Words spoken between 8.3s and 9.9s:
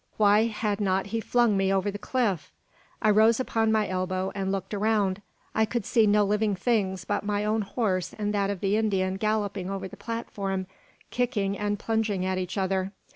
that of the Indian galloping over